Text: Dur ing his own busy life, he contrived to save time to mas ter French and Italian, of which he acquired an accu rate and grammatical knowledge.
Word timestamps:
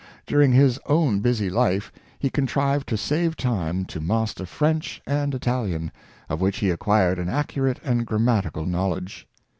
Dur 0.25 0.41
ing 0.41 0.53
his 0.53 0.79
own 0.87 1.19
busy 1.19 1.47
life, 1.47 1.91
he 2.17 2.31
contrived 2.31 2.89
to 2.89 2.97
save 2.97 3.35
time 3.37 3.85
to 3.85 4.01
mas 4.01 4.33
ter 4.33 4.45
French 4.47 4.99
and 5.05 5.35
Italian, 5.35 5.91
of 6.27 6.41
which 6.41 6.57
he 6.57 6.71
acquired 6.71 7.19
an 7.19 7.27
accu 7.27 7.61
rate 7.65 7.77
and 7.83 8.03
grammatical 8.03 8.65
knowledge. 8.65 9.27